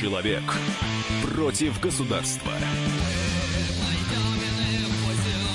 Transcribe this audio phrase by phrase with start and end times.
[0.00, 0.42] Человек
[1.22, 2.50] против государства.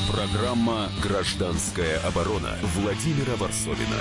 [0.07, 3.97] Программа «Гражданская оборона» Владимира Варсовина.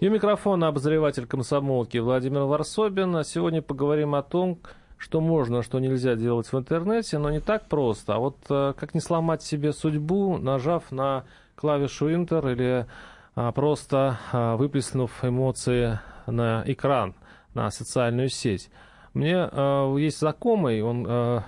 [0.00, 3.24] И у микрофона обозреватель комсомолки Владимир Варсобин.
[3.24, 4.58] Сегодня поговорим о том,
[4.98, 8.16] что можно, что нельзя делать в интернете, но не так просто.
[8.16, 12.86] А вот э, как не сломать себе судьбу, нажав на клавишу Enter или
[13.34, 17.14] а, просто а, выплеснув эмоции на экран,
[17.54, 18.70] на социальную сеть.
[19.14, 21.40] Мне э, есть знакомый, он э,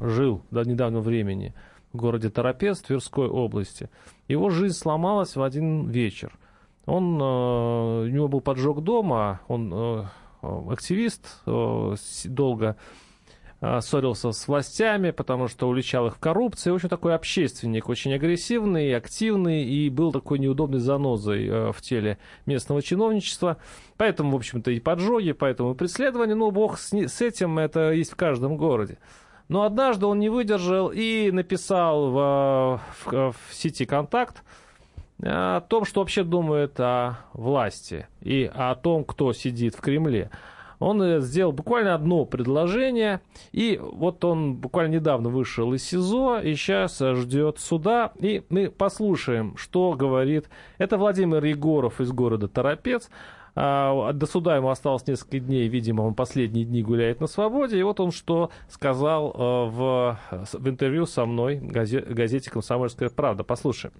[0.00, 1.54] жил до недавнего времени
[1.92, 3.90] в городе Торопец Тверской области.
[4.28, 6.38] Его жизнь сломалась в один вечер.
[6.86, 10.04] Он, э, у него был поджог дома, он э,
[10.70, 11.94] активист, э,
[12.24, 12.76] долго
[13.80, 16.74] ссорился с властями, потому что уличал их в коррупции.
[16.74, 22.82] Общем, такой общественник, очень агрессивный, активный и был такой неудобной занозой э, в теле местного
[22.82, 23.56] чиновничества.
[23.96, 26.34] Поэтому, в общем-то, и поджоги, поэтому и преследования.
[26.34, 28.98] Ну, бог с, с этим, это есть в каждом городе.
[29.48, 34.42] Но однажды он не выдержал и написал в, в, в сети «Контакт»
[35.22, 40.30] о том, что вообще думает о власти и о том, кто сидит в Кремле
[40.78, 43.20] он э, сделал буквально одно предложение,
[43.52, 49.56] и вот он буквально недавно вышел из СИЗО, и сейчас ждет суда, и мы послушаем,
[49.56, 50.48] что говорит.
[50.78, 53.10] Это Владимир Егоров из города Торопец,
[53.58, 57.78] а, до суда ему осталось несколько дней, видимо, он последние дни гуляет на свободе.
[57.78, 60.18] И вот он что сказал э, в,
[60.52, 63.44] в интервью со мной газете «Комсомольская правда».
[63.44, 63.94] Послушаем.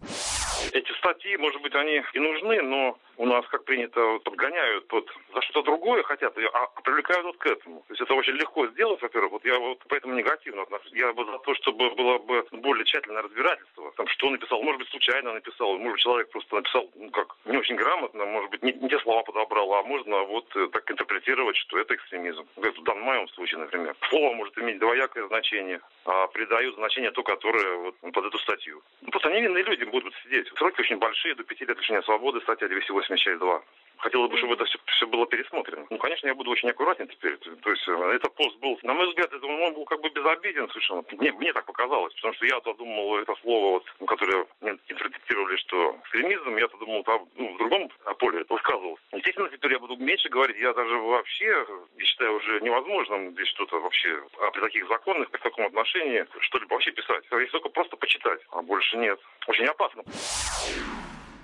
[0.72, 5.42] Эти статьи, может быть, они и нужны, но у нас, как принято, подгоняют под за
[5.42, 7.81] что-то другое хотят, а привлекают вот к этому.
[7.89, 9.33] То есть это очень легко сделать, во-первых.
[9.33, 10.92] Вот я вот поэтому негативно отношусь.
[10.92, 13.92] Я бы за то, чтобы было бы более тщательное разбирательство.
[13.97, 17.56] Там, что написал, может быть, случайно написал, может быть, человек просто написал, ну, как, не
[17.56, 21.56] очень грамотно, может быть, не, не те слова подобрал, а можно вот э, так интерпретировать,
[21.56, 22.47] что это экстремизм.
[22.56, 23.95] В данном моем случае, например.
[24.08, 28.83] Слово может иметь двоякое значение, а придают значение то, которое вот, под эту статью.
[29.02, 30.48] Ну, просто невинные люди будут сидеть.
[30.57, 33.62] Сроки очень большие, до пяти лет лишения свободы, статья 208 8 часть 2.
[33.98, 35.86] Хотелось бы, чтобы это все, все было пересмотрено.
[35.89, 37.39] Ну, конечно, я буду очень аккуратен теперь.
[37.39, 40.68] То есть э, этот пост был, на мой взгляд, это, он был как бы безобиден
[40.68, 41.02] совершенно.
[41.12, 45.96] Мне, мне так показалось, потому что я-то думал, это слово, вот, которое мне интерпретировали, что
[46.02, 49.00] экстремизм, я-то думал, там, ну, в другом поле это высказывалось.
[49.12, 50.58] Естественно, теперь я буду меньше говорить.
[50.58, 51.66] Я даже вообще,
[51.96, 56.74] я считаю, уже невозможным здесь что-то вообще а при таких законах, при таком отношении, что-либо
[56.74, 57.24] вообще писать.
[57.33, 59.18] Если только просто почитать, а больше нет.
[59.46, 60.05] Очень опасно.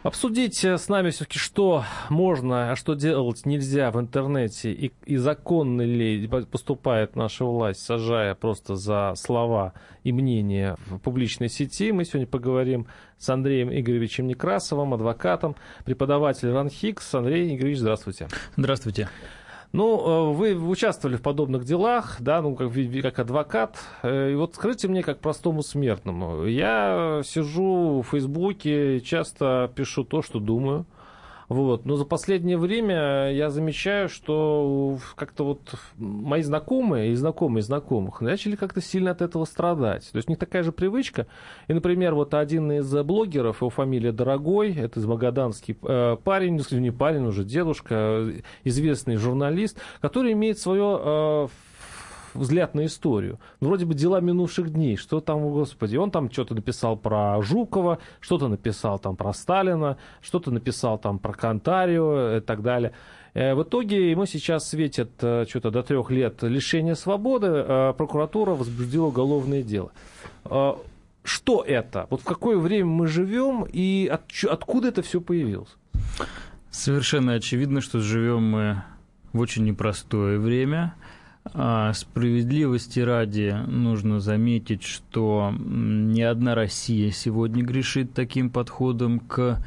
[0.03, 5.83] Обсудить с нами все-таки, что можно, а что делать нельзя в интернете, и, и законно
[5.83, 11.93] ли поступает наша власть, сажая просто за слова и мнения в публичной сети.
[11.93, 15.55] Мы сегодня поговорим с Андреем Игоревичем Некрасовым, адвокатом,
[15.85, 17.15] преподавателем РАНХИКС.
[17.15, 18.27] Андрей Игоревич, здравствуйте.
[18.57, 19.09] Здравствуйте.
[19.73, 22.73] Ну, э, вы участвовали в подобных делах, да, ну, как,
[23.03, 23.79] как адвокат.
[24.03, 30.21] Э, и вот скажите мне, как простому смертному, я сижу в Фейсбуке, часто пишу то,
[30.21, 30.85] что думаю,
[31.53, 31.85] вот.
[31.85, 38.57] Но за последнее время я замечаю, что как-то вот мои знакомые и знакомые знакомых начали
[38.57, 40.11] как-то сильно от этого страдать.
[40.11, 41.27] То есть у них такая же привычка.
[41.69, 46.79] И, например, вот один из блогеров, его фамилия Дорогой, это из Магаданский э, парень, ну,
[46.79, 48.33] не парень, уже дедушка,
[48.65, 51.49] известный журналист, который имеет свое э,
[52.35, 53.39] взгляд на историю.
[53.61, 54.97] Ну, вроде бы дела минувших дней.
[54.97, 60.51] Что там, господи, он там что-то написал про Жукова, что-то написал там про Сталина, что-то
[60.51, 62.93] написал там про Кантарио и так далее.
[63.35, 67.47] Э, в итоге ему сейчас светит э, что-то до трех лет лишения свободы.
[67.49, 69.93] Э, прокуратура возбудила уголовное дело.
[71.25, 72.09] Что это?
[72.11, 75.77] Вот в какое время мы живем и от, откуда это все появилось?
[76.71, 78.83] Совершенно очевидно, что живем мы
[79.33, 80.95] в очень непростое время.
[81.45, 89.59] А справедливости ради нужно заметить, что ни одна Россия сегодня грешит таким подходом к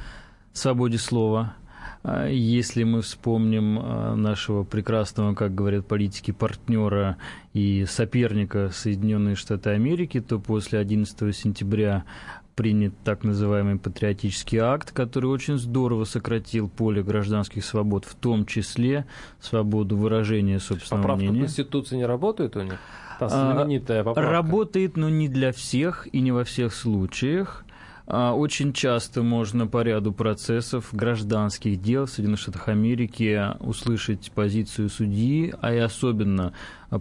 [0.53, 1.55] свободе слова.
[2.03, 7.17] А если мы вспомним а, нашего прекрасного, как говорят политики, партнера
[7.53, 12.05] и соперника Соединенные Штаты Америки, то после 11 сентября
[12.55, 19.05] принят так называемый патриотический акт, который очень здорово сократил поле гражданских свобод, в том числе
[19.39, 21.39] свободу выражения собственного Поправка мнения.
[21.41, 22.79] Поправка Конституции не работает у них?
[23.19, 24.31] Та знаменитая поправка.
[24.31, 27.64] Работает, но не для всех и не во всех случаях.
[28.07, 34.89] А, очень часто можно по ряду процессов гражданских дел в Соединенных Штатах Америки услышать позицию
[34.89, 36.53] судьи, а и особенно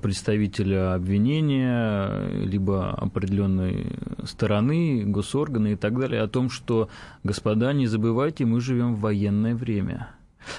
[0.03, 6.89] представителя обвинения, либо определенной стороны, госоргана и так далее, о том, что,
[7.23, 10.09] господа, не забывайте, мы живем в военное время.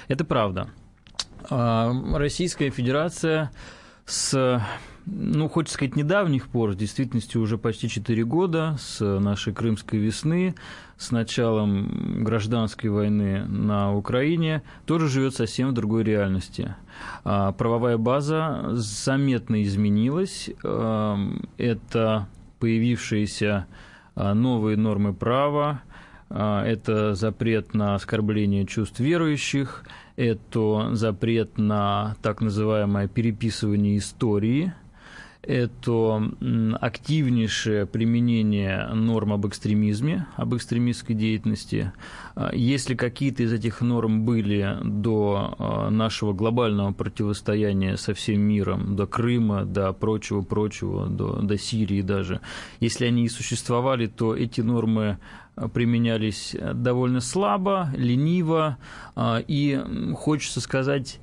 [0.08, 0.70] Это правда.
[1.50, 3.52] А, Российская Федерация
[4.06, 4.62] с
[5.06, 10.56] ну, хочется сказать, недавних пор, в действительности уже почти 4 года, с нашей крымской весны,
[10.98, 16.76] с началом гражданской войны на Украине, тоже живет совсем в другой реальности.
[17.24, 20.50] А, правовая база заметно изменилась.
[20.64, 21.18] А,
[21.58, 22.28] это
[22.60, 23.68] появившиеся
[24.16, 25.82] новые нормы права,
[26.30, 29.84] это запрет на оскорбление чувств верующих,
[30.16, 34.74] это запрет на так называемое переписывание истории–
[35.48, 36.32] это
[36.82, 41.92] активнейшее применение норм об экстремизме, об экстремистской деятельности.
[42.36, 48.96] А, если какие-то из этих норм были до а, нашего глобального противостояния со всем миром,
[48.96, 52.42] до Крыма, до прочего-прочего, до, до Сирии даже,
[52.80, 55.20] если они и существовали, то эти нормы
[55.56, 58.78] а, применялись довольно слабо, лениво,
[59.18, 59.82] и
[60.16, 61.20] хочется сказать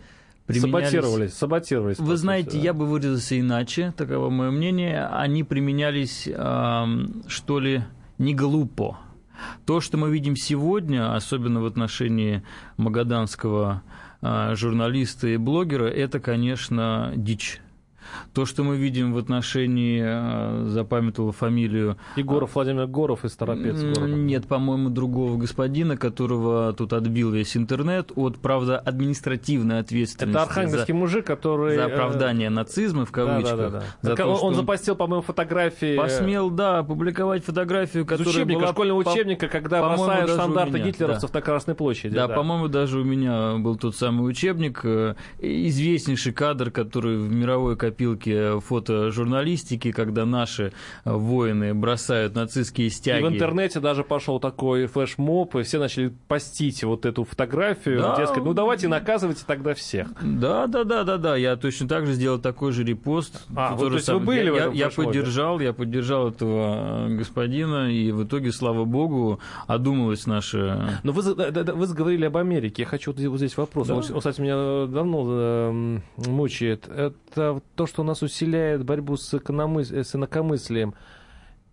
[0.46, 0.90] применялись...
[0.90, 1.98] Саботировались, саботировались.
[1.98, 2.58] Вы знаете, да.
[2.58, 5.06] я бы выразился иначе, таково мое мнение.
[5.06, 6.84] Они применялись, э,
[7.26, 7.82] что ли,
[8.18, 8.98] не глупо.
[9.66, 12.42] То, что мы видим сегодня, особенно в отношении
[12.76, 13.82] магаданского
[14.20, 17.60] э, журналиста и блогера, это, конечно, дичь.
[18.35, 21.97] То, что мы видим в отношении, э, запамятовал фамилию...
[22.17, 23.76] Егоров Владимир Горов из Торопец.
[23.82, 30.37] Нет, по-моему, другого господина, которого тут отбил весь интернет от, правда, административной ответственности.
[30.37, 31.76] Это архангельский за, мужик, который...
[31.76, 33.56] За оправдание нацизма, в кавычках.
[33.56, 33.85] Да, да, да.
[34.03, 35.97] За то, он, он запостил, по-моему, фотографии...
[35.97, 38.73] Посмел, да, опубликовать фотографию, которая учебника, была...
[38.73, 41.38] школьного учебника, когда бросают стандарты гитлеровцев да.
[41.38, 42.14] на Красной площади.
[42.14, 42.35] Да, да.
[42.35, 48.01] по-моему, даже у меня был тот самый учебник, э, известнейший кадр, который в мировой копии
[48.02, 50.72] копилки фотожурналистики, когда наши
[51.04, 53.22] воины бросают нацистские стяги.
[53.22, 58.16] И в интернете даже пошел такой флешмоб, и все начали постить вот эту фотографию, да.
[58.16, 60.08] дескать, ну давайте наказывайте тогда всех.
[60.22, 63.46] Да, да, да, да, да, я точно так же сделал такой же репост.
[63.54, 64.19] А, вот, то есть сам...
[64.19, 68.52] вы были я, в этом я, я поддержал, я поддержал этого господина, и в итоге,
[68.52, 71.00] слава богу, одумалась наша...
[71.02, 73.94] Но вы, вы заговорили об Америке, я хочу вот здесь вопрос, да.
[73.94, 76.88] он, кстати, меня давно э, мучает.
[76.88, 79.84] Это то, что у нас усиляет борьбу с, экономы...
[79.84, 80.94] с инакомыслием,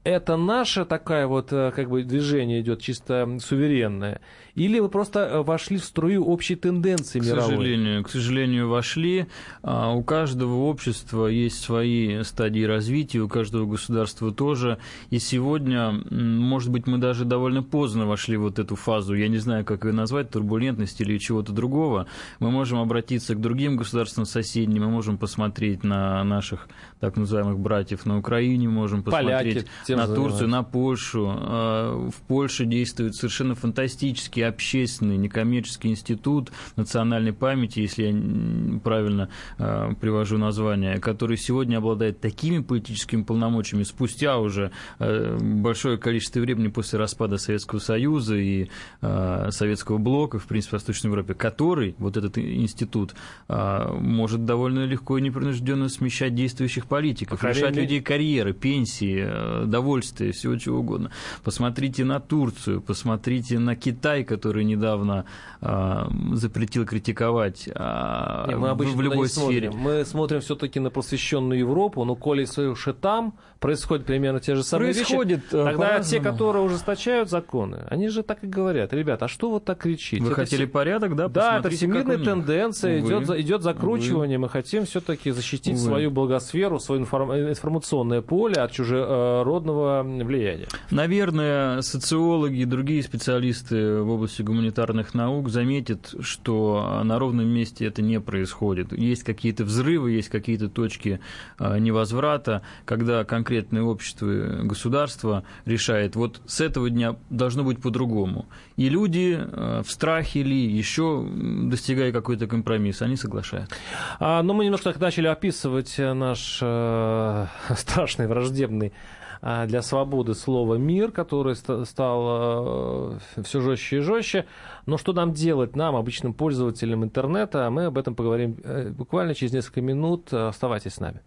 [0.04, 4.22] это наше такая вот э, как бы движение идет чисто суверенное,
[4.60, 7.44] или вы просто э, вошли в струю общей тенденции к мировой?
[7.44, 9.28] Сожалению, к сожалению, вошли.
[9.64, 14.78] А, у каждого общества есть свои стадии развития, у каждого государства тоже.
[15.12, 19.38] И сегодня, может быть, мы даже довольно поздно вошли в вот эту фазу, я не
[19.38, 22.08] знаю, как ее назвать, турбулентности или чего-то другого.
[22.40, 26.68] Мы можем обратиться к другим государствам соседним, мы можем посмотреть на наших
[27.00, 31.34] так называемых братьев на Украине, можем посмотреть Поляки, на Турцию, на Польшу.
[31.34, 39.94] А, в Польше действует совершенно фантастический общественный некоммерческий институт национальной памяти, если я правильно а,
[39.94, 47.00] привожу название, который сегодня обладает такими политическими полномочиями спустя уже а, большое количество времени после
[47.00, 48.70] распада Советского Союза и
[49.02, 53.16] Советского блока, в принципе, в Восточной Европе, который, вот этот институт,
[53.48, 60.56] может довольно легко и непринужденно смещать действующих политиков, лишать людей карьеры, пенсии, э, довольствия, всего
[60.58, 61.12] чего угодно.
[61.44, 65.26] Посмотрите на Турцию, посмотрите на Китай, который недавно
[65.62, 69.72] э, запретил критиковать э, Нет, мы в, в любой сфере.
[69.72, 69.84] Смотрим.
[69.84, 74.94] Мы смотрим все-таки на просвещенную Европу, но коли уже там происходят примерно те же самые
[74.94, 79.50] Происходит вещи, тогда те, которые ужесточают законы, они же так и говорят, ребята, а что
[79.50, 80.22] вот так кричите?
[80.24, 80.72] Вы это хотели все...
[80.72, 81.28] порядок, да?
[81.28, 84.48] Да, это всемирная тенденция, идет, идет закручивание, Увы.
[84.48, 85.86] мы хотим все-таки защитить Увы.
[85.86, 90.68] свою благосферу, свое информационное поле от чужеродного влияния.
[90.92, 98.02] Наверное, социологи и другие специалисты в области гуманитарных наук заметят, что на ровном месте это
[98.02, 98.94] не происходит.
[98.94, 101.20] Есть какие-то взрывы, есть какие-то точки
[101.58, 108.46] а, невозврата, когда конкретное общество и государство решает, вот с этого дня должно быть по-другому.
[108.78, 111.28] И люди а, в страхе ли, еще
[111.64, 113.76] достигая какой-то компромисс, они соглашаются.
[114.20, 118.94] А, ну, мы немножко начали описывать наш э, страшный, враждебный
[119.42, 124.46] а, для свободы слова «мир», который стал э, все жестче и жестче.
[124.86, 129.54] Но что нам делать, нам, обычным пользователям интернета, мы об этом поговорим э, буквально через
[129.54, 130.32] несколько минут.
[130.32, 131.22] Оставайтесь с нами.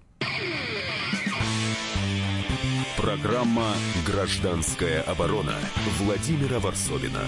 [3.22, 3.74] Программа
[4.04, 5.54] «Гражданская оборона»
[6.00, 7.20] Владимира Варсовина.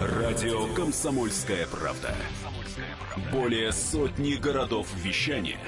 [0.00, 2.14] Радио «Комсомольская правда».
[3.30, 5.58] Более сотни городов вещания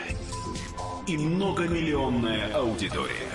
[1.07, 3.29] и многомиллионная аудитория.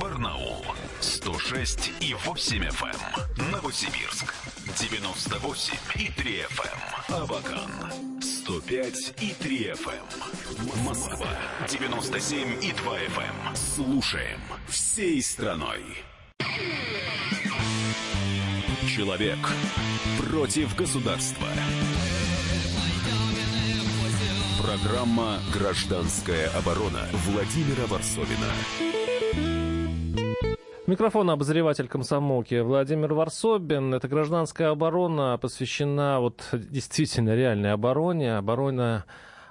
[0.00, 0.64] Барнаул
[1.00, 2.96] 106 и 8 FM.
[3.38, 3.50] Эм.
[3.52, 4.34] Новосибирск
[4.78, 7.22] 98 и 3 FM.
[7.22, 7.70] Абакан
[8.20, 10.84] 105 и 3 FM.
[10.84, 11.28] Москва
[11.68, 13.56] 97 и 2 FM.
[13.56, 15.82] Слушаем всей страной.
[18.88, 19.38] Человек
[20.18, 21.46] против государства.
[24.60, 29.07] Программа «Гражданская оборона» Владимира Варсовина.
[30.88, 33.92] Микрофон обозреватель комсомолки Владимир Варсобин.
[33.92, 39.04] Эта гражданская оборона посвящена вот действительно реальной обороне, обороне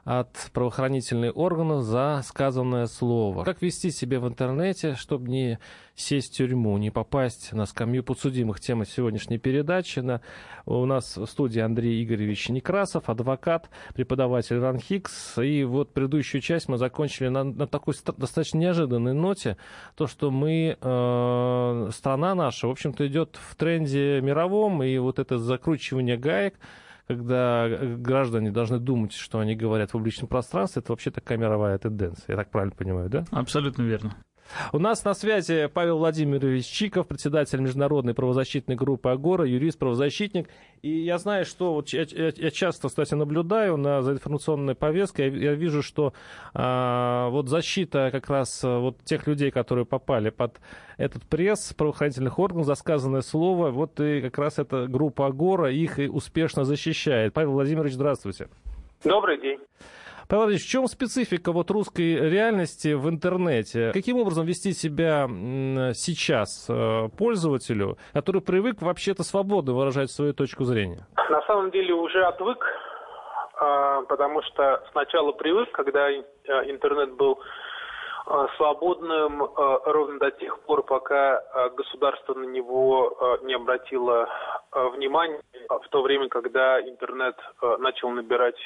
[0.08, 3.44] от правоохранительных органов за сказанное слово.
[3.44, 5.60] Как вести себя в интернете, чтобы не
[5.96, 8.62] сесть в тюрьму, не попасть на скамью подсудимых.
[8.62, 10.00] Тема сегодняшней передачи.
[10.00, 10.22] На,
[10.66, 15.40] у нас в студии Андрей Игоревич Некрасов, адвокат, преподаватель РАНХИКС.
[15.40, 19.58] И вот предыдущую часть мы закончили на, на такой достаточно неожиданной ноте.
[19.98, 25.38] То, что мы, э, страна наша, в общем-то, идет в тренде мировом, и вот это
[25.38, 26.54] закручивание гаек,
[27.08, 32.34] когда граждане должны думать, что они говорят в публичном пространстве, это вообще такая мировая тенденция.
[32.34, 33.24] Я так правильно понимаю, да?
[33.32, 34.18] Абсолютно верно.
[34.74, 40.50] У нас на связи Павел Владимирович Чиков, председатель международной правозащитной группы «Агора», юрист, правозащитник.
[40.82, 45.28] И я знаю, что вот я, я, я часто, кстати, наблюдаю на за информационной повестке,
[45.28, 46.14] я, я вижу, что
[46.54, 50.60] а, вот защита как раз а, вот тех людей, которые попали под
[50.98, 56.00] этот пресс правоохранительных органов за сказанное слово, вот и как раз эта группа «Агора» их
[56.00, 57.34] и успешно защищает.
[57.34, 58.48] Павел Владимирович, здравствуйте.
[59.04, 59.60] Добрый день.
[60.30, 63.92] Павел Ильич, в чем специфика вот русской реальности в интернете?
[63.94, 65.26] Каким образом вести себя
[65.94, 71.08] сейчас э, пользователю, который привык вообще-то свободно выражать свою точку зрения?
[71.30, 72.62] На самом деле уже отвык,
[73.56, 76.22] а, потому что сначала привык, когда э,
[76.70, 77.40] интернет был
[78.28, 79.42] э, свободным
[79.86, 81.42] ровно до тех пор, пока
[81.78, 84.28] государство на него не обратило
[84.74, 87.38] внимания, в то время, когда интернет
[87.80, 88.58] начал набирать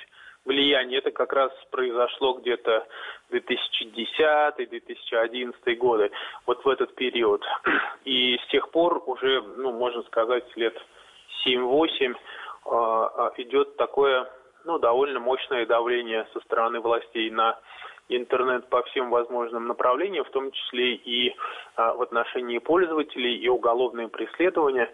[0.46, 1.00] влияние.
[1.00, 2.88] Это как раз произошло где-то
[3.32, 6.12] 2010-2011 годы,
[6.46, 7.44] вот в этот период.
[8.06, 10.76] И с тех пор уже, ну, можно сказать, лет
[11.46, 12.16] 7-8 э,
[13.38, 14.30] идет такое,
[14.66, 17.58] ну, довольно мощное давление со стороны властей на
[18.16, 21.36] интернет по всем возможным направлениям, в том числе и
[21.76, 24.90] а, в отношении пользователей, и уголовные преследования.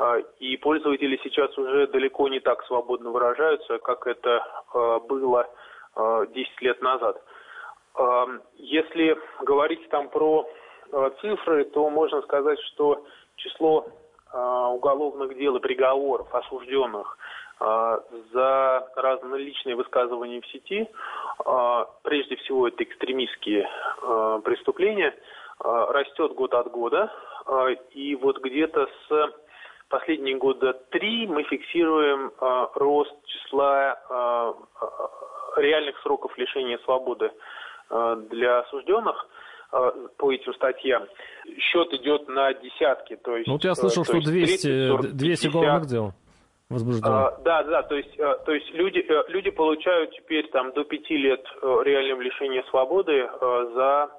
[0.00, 5.46] А, и пользователи сейчас уже далеко не так свободно выражаются, как это а, было
[5.96, 7.20] 10 лет назад.
[8.54, 10.48] Если говорить там про
[11.20, 13.04] цифры, то можно сказать, что
[13.34, 13.88] число
[14.32, 17.18] уголовных дел и приговоров осужденных
[17.60, 18.02] а,
[18.32, 20.88] за разноличные высказывания в сети.
[21.44, 23.68] А, прежде всего, это экстремистские
[24.02, 25.14] а, преступления.
[25.62, 27.12] Растет год от года.
[27.90, 29.30] И вот где-то с
[29.90, 32.32] последние года три мы фиксируем
[32.74, 33.98] рост числа
[35.56, 37.30] реальных сроков лишения свободы
[38.30, 39.26] для осужденных
[40.16, 41.06] по этим статьям.
[41.58, 43.16] Счет идет на десятки.
[43.16, 46.12] То есть, ну, вот я слышал, что 200, 30, 200 уголовных дел
[46.70, 47.04] возбужден.
[47.04, 50.84] А, да, да, то есть, а, то есть люди, э, люди получают теперь там до
[50.84, 54.10] пяти лет э, реального лишения свободы за,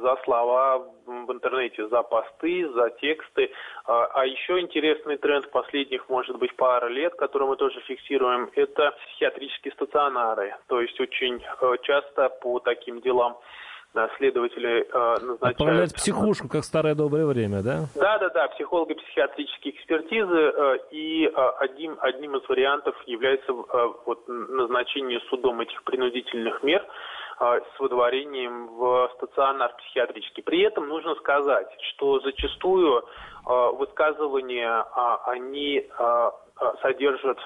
[0.00, 3.50] за слова в интернете, за посты, за тексты.
[3.84, 8.92] А, а еще интересный тренд последних, может быть, пара лет, который мы тоже фиксируем, это
[9.06, 10.56] психиатрические стационары.
[10.68, 11.42] То есть очень
[11.82, 13.38] часто по таким делам
[14.18, 15.42] следователи э, назначают...
[15.42, 17.86] Отправлять психушку, как старое доброе время, да?
[17.94, 24.28] Да, да, да, психолого-психиатрические экспертизы, э, и э, одним, одним из вариантов является э, вот,
[24.28, 26.86] назначение судом этих принудительных мер
[27.40, 30.42] э, с выдворением в стационар психиатрический.
[30.42, 36.30] При этом нужно сказать, что зачастую э, высказывания, э, они э,
[36.82, 37.38] содержат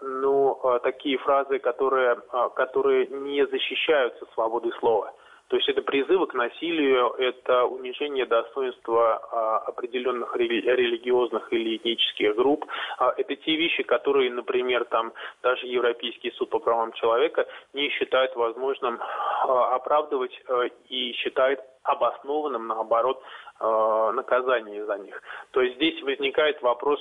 [0.00, 2.20] ну, такие фразы, которые,
[2.54, 5.12] которые не защищаются свободой слова.
[5.48, 12.34] То есть это призывы к насилию, это унижение достоинства а, определенных рели- религиозных или этнических
[12.34, 12.66] групп.
[12.98, 15.12] А, это те вещи, которые, например, там
[15.42, 22.66] даже Европейский суд по правам человека не считает возможным а, оправдывать а, и считает обоснованным,
[22.66, 23.22] наоборот,
[23.60, 25.22] а, наказание за них.
[25.52, 27.00] То есть здесь возникает вопрос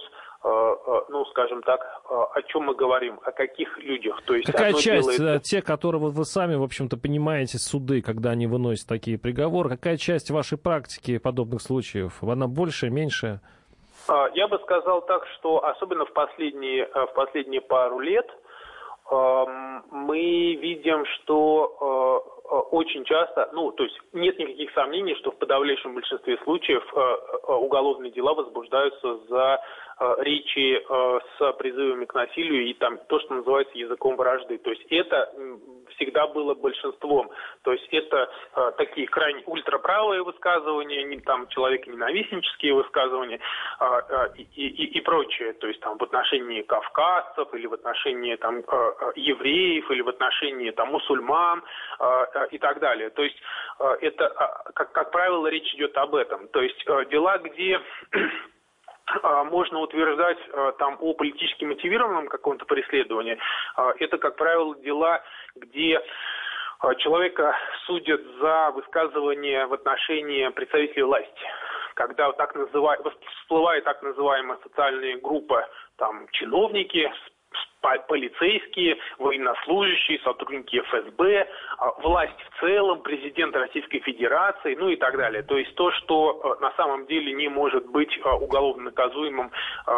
[1.10, 4.22] ну, скажем так, э, о чем мы говорим, о каких людях.
[4.24, 5.42] То есть Какая часть, делает...
[5.42, 9.98] те, которые вот вы сами, в общем-то, понимаете суды, когда они выносят такие приговоры, какая
[9.98, 12.22] часть вашей практики подобных случаев?
[12.22, 13.42] Она больше, меньше?
[14.36, 18.30] Я бы сказал так, что особенно в последние, в последние пару лет
[19.10, 22.22] эм, мы видим, что
[22.70, 26.84] очень часто, ну, то есть нет никаких сомнений, что в подавляющем большинстве случаев
[27.48, 29.60] уголовные дела возбуждаются за
[30.20, 30.84] речи
[31.38, 34.58] с призывами к насилию и там то, что называется языком вражды.
[34.58, 35.32] То есть это
[35.96, 37.30] всегда было большинством.
[37.64, 43.40] То есть это э, такие крайне ультраправые высказывания, не, там человеконенавистнические высказывания
[43.80, 45.54] э, э, и, и, и прочее.
[45.54, 50.72] То есть там в отношении кавказцев или в отношении там э, евреев или в отношении
[50.72, 51.64] там мусульман
[52.00, 53.10] э, и так далее.
[53.10, 53.38] То есть
[53.80, 56.48] э, это, э, как, как правило, речь идет об этом.
[56.50, 57.80] То есть э, дела, где
[59.52, 60.38] можно утверждать
[60.78, 63.38] там о политически мотивированном каком-то преследовании.
[64.00, 65.22] Это, как правило, дела,
[65.56, 66.02] где
[66.98, 71.46] человека судят за высказывание в отношении представителей власти.
[71.94, 72.98] Когда так называ...
[73.42, 77.12] всплывает так называемая социальная группа, там, чиновники,
[78.08, 85.44] полицейские, военнослужащие, сотрудники ФСБ, а, власть в целом, президент Российской Федерации, ну и так далее.
[85.44, 89.52] То есть то, что э, на самом деле не может быть э, уголовно наказуемым,
[89.88, 89.92] э,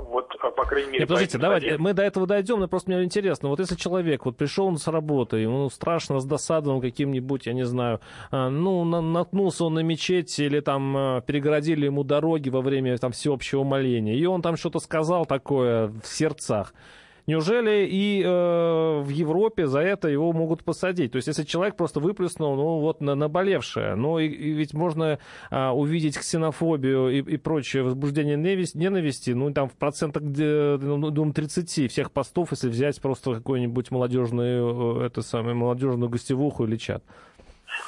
[0.00, 1.00] вот, по крайней мере...
[1.00, 4.36] Нет, подождите, давайте, мы до этого дойдем, но просто мне интересно, вот если человек вот
[4.36, 9.74] пришел он с работы, ему страшно с досадом каким-нибудь, я не знаю, ну, наткнулся он
[9.74, 14.56] на мечеть или там перегородили ему дороги во время там всеобщего моления, и он там
[14.56, 16.72] что-то сказал такое в сердцах,
[17.26, 21.12] Неужели и э, в Европе за это его могут посадить?
[21.12, 25.18] То есть, если человек просто выплеснул, ну, вот, на наболевшее, ну, и, и ведь можно
[25.50, 31.90] э, увидеть ксенофобию и, и прочее возбуждение ненависти, ну, там, в процентах, ну, думаю, 30
[31.90, 37.02] всех постов, если взять просто какую-нибудь молодежную, э, это самое, молодежную гостевуху или чат.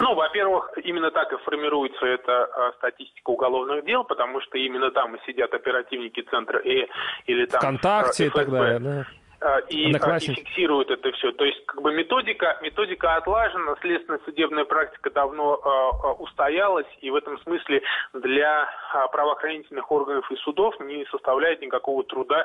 [0.01, 5.15] Ну, во-первых, именно так и формируется эта а, статистика уголовных дел, потому что именно там
[5.15, 6.87] и сидят оперативники центра и
[7.27, 9.07] или там ВКонтакте а, и так далее, да.
[9.47, 11.31] А, и, и фиксируют это все.
[11.31, 17.15] То есть как бы методика, методика отлажена, следственная судебная практика давно э, устоялась, и в
[17.15, 17.81] этом смысле
[18.13, 22.45] для э, правоохранительных органов и судов не составляет никакого труда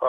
[0.00, 0.06] э,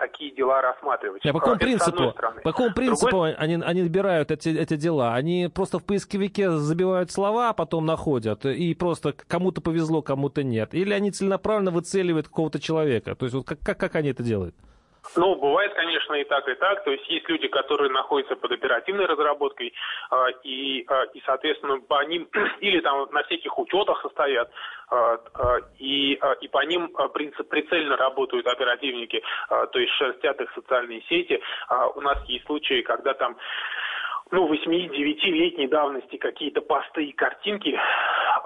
[0.00, 1.24] такие дела рассматривать.
[1.24, 2.12] А по какому принципу,
[2.42, 3.34] по какому принципу Другой...
[3.34, 5.14] они, они набирают эти, эти дела?
[5.14, 10.74] Они просто в поисковике забивают слова, а потом находят, и просто кому-то повезло, кому-то нет?
[10.74, 13.14] Или они целенаправленно выцеливают какого-то человека?
[13.14, 14.56] То есть вот как, как, как они это делают?
[15.14, 16.84] Ну, бывает, конечно, и так, и так.
[16.84, 19.72] То есть есть люди, которые находятся под оперативной разработкой,
[20.10, 22.28] э, и, э, и, соответственно, по ним
[22.60, 24.50] или там на всяких учетах состоят,
[24.90, 25.18] э,
[25.78, 31.40] и, и по ним прицельно работают оперативники, то есть шерстят их социальные сети.
[31.94, 33.36] У нас есть случаи, когда там
[34.30, 37.78] ну, 8-9-летней давности какие-то посты и картинки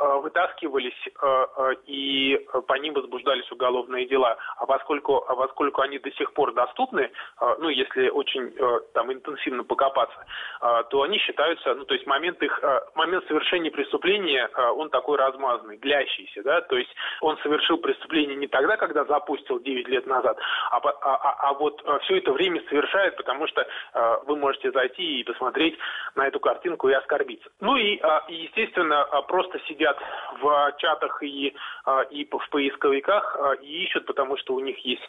[0.00, 4.36] вытаскивались, э, э, и по ним возбуждались уголовные дела.
[4.56, 9.12] А поскольку, а поскольку они до сих пор доступны, э, ну, если очень э, там
[9.12, 10.24] интенсивно покопаться,
[10.62, 14.90] э, то они считаются, ну, то есть момент их, э, момент совершения преступления, э, он
[14.90, 20.06] такой размазанный, длящийся, да, то есть он совершил преступление не тогда, когда запустил 9 лет
[20.06, 20.38] назад,
[20.70, 24.70] а, а, а, а вот э, все это время совершает, потому что э, вы можете
[24.72, 25.76] зайти и посмотреть
[26.14, 27.50] на эту картинку и оскорбиться.
[27.60, 29.58] Ну и, естественно, просто
[29.90, 29.98] сидят
[30.40, 35.02] в чатах и, а, и в поисковиках и ищут, потому что у них есть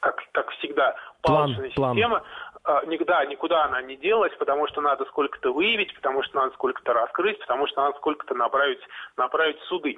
[0.00, 2.22] как, как всегда, палочная план, система.
[2.64, 2.88] План.
[2.88, 7.38] Никуда, никуда она не делась, потому что надо сколько-то выявить, потому что надо сколько-то раскрыть,
[7.40, 8.80] потому что надо сколько-то направить,
[9.16, 9.96] направить в суды.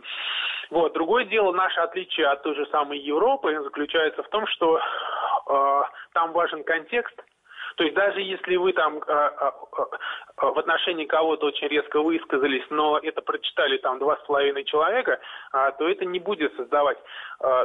[0.70, 0.94] Вот.
[0.94, 5.82] Другое дело, наше отличие от той же самой Европы заключается в том, что э,
[6.14, 7.22] там важен контекст,
[7.76, 9.82] то есть даже если вы там э, э, э,
[10.36, 15.20] в отношении кого-то очень резко высказались, но это прочитали там два с половиной человека,
[15.52, 16.98] то это не будет создавать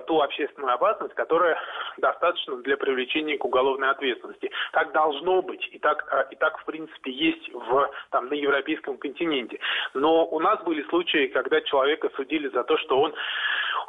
[0.05, 1.57] ту общественную опасность, которая
[1.97, 4.51] достаточно для привлечения к уголовной ответственности.
[4.71, 9.59] Так должно быть, и так, и так в принципе есть в, там, на европейском континенте.
[9.93, 13.13] Но у нас были случаи, когда человека судили за то, что он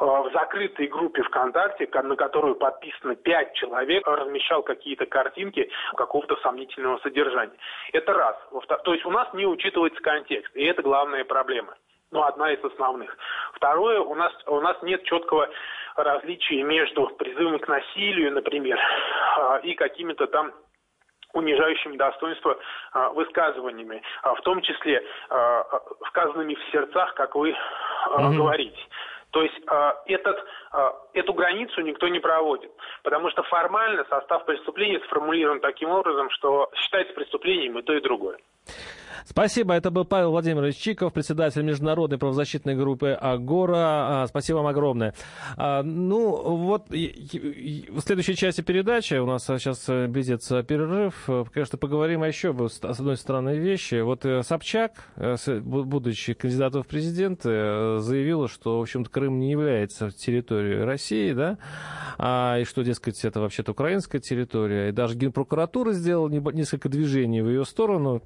[0.01, 7.57] в закрытой группе ВКонтакте, на которую подписано пять человек, размещал какие-то картинки, какого-то сомнительного содержания.
[7.93, 8.37] Это раз.
[8.85, 11.75] То есть у нас не учитывается контекст, и это главная проблема.
[12.11, 13.17] Ну, одна из основных.
[13.55, 15.49] Второе, у нас, у нас нет четкого
[15.97, 18.81] различия между призывом к насилию, например,
[19.39, 20.53] а, и какими-то там
[21.35, 22.59] унижающими достоинство
[22.93, 25.05] а, высказываниями, а, в том числе
[26.09, 28.35] сказанными в сердцах, как вы mm-hmm.
[28.35, 28.81] говорите.
[29.31, 32.71] То есть э, этот, э, эту границу никто не проводит,
[33.03, 38.39] потому что формально состав преступления сформулирован таким образом, что считается преступлением и то, и другое.
[39.27, 39.75] Спасибо.
[39.75, 44.23] Это был Павел Владимирович Чиков, председатель международной правозащитной группы «Агора».
[44.23, 45.15] А, спасибо вам огромное.
[45.57, 51.29] А, ну, вот в следующей части передачи у нас сейчас близится перерыв.
[51.53, 54.01] Конечно, поговорим еще с одной стороны вещи.
[54.01, 59.51] Вот э, Собчак, э, будучи кандидатом в президенты, э, заявила, что, в общем-то, Крым не
[59.51, 61.59] является территорией России, да,
[62.19, 64.89] а, и что, дескать, это вообще-то украинская территория.
[64.89, 68.21] И даже Генпрокуратура сделала несколько движений в ее сторону,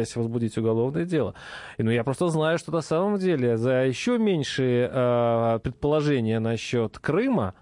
[0.00, 1.34] грозясь возбудить уголовное дело.
[1.78, 6.98] И, ну, я просто знаю, что на самом деле за еще меньшие э, предположения насчет
[6.98, 7.54] Крыма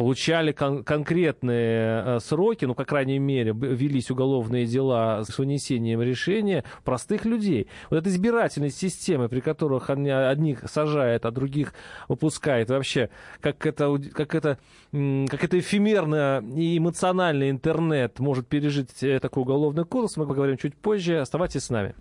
[0.00, 6.64] получали кон- конкретные э, сроки, ну, по крайней мере, велись уголовные дела с вынесением решения
[6.84, 7.68] простых людей.
[7.90, 11.74] Вот эта избирательность системы, при которых они, одних сажает, а других
[12.08, 13.10] выпускает, вообще,
[13.42, 14.58] как это, как это,
[14.90, 20.76] как это эфемерно и эмоционально интернет может пережить э, такой уголовный кодекс, мы поговорим чуть
[20.76, 21.20] позже.
[21.20, 21.94] Оставайтесь с нами.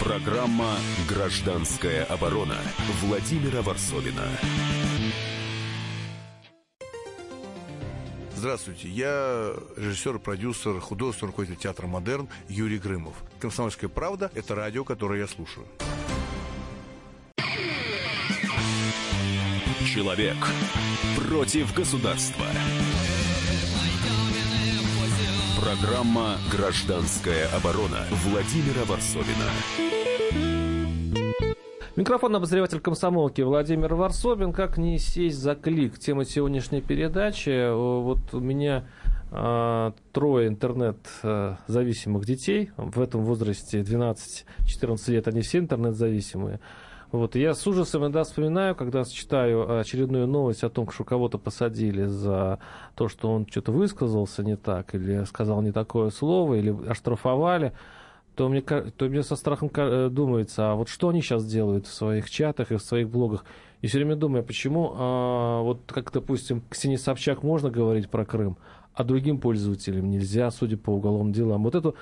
[0.00, 0.74] Программа
[1.08, 2.56] «Гражданская оборона»
[3.00, 4.28] Владимира Варсовина.
[8.44, 13.14] Здравствуйте, я режиссер, продюсер, художественный руководитель театра «Модерн» Юрий Грымов.
[13.40, 15.66] «Комсомольская правда»— это радио, которое я слушаю.
[19.86, 20.36] Человек
[21.26, 22.44] против государства.
[25.58, 30.63] Программа «Гражданская оборона» Владимира Варсовина.
[31.96, 34.52] Микрофон обозреватель комсомолки Владимир Варсобин.
[34.52, 35.96] Как не сесть за клик?
[35.96, 37.72] Тема сегодняшней передачи.
[37.72, 38.88] Вот у меня
[39.30, 42.72] э, трое интернет-зависимых детей.
[42.76, 46.58] В этом возрасте 12-14 лет они все интернет-зависимые.
[47.12, 52.06] Вот, я с ужасом иногда вспоминаю, когда читаю очередную новость о том, что кого-то посадили
[52.06, 52.58] за
[52.96, 57.72] то, что он что-то высказался не так, или сказал не такое слово, или оштрафовали
[58.34, 61.92] то мне, то мне со страхом э, думается, а вот что они сейчас делают в
[61.92, 63.44] своих чатах и в своих блогах.
[63.80, 68.56] И все время думаю, почему, а, вот как, допустим, Ксении Собчак можно говорить про Крым,
[68.94, 71.64] а другим пользователям нельзя, судя по уголовным делам.
[71.64, 71.94] Вот эту